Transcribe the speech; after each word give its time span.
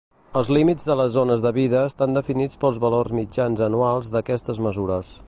Els 0.39 0.47
límits 0.55 0.85
de 0.91 0.95
les 1.01 1.11
zones 1.15 1.43
de 1.47 1.51
vida 1.57 1.83
estan 1.91 2.17
definits 2.19 2.61
pels 2.65 2.81
valors 2.87 3.15
mitjans 3.21 3.63
anuals 3.67 4.11
d’aquestes 4.17 4.65
mesures. 4.71 5.19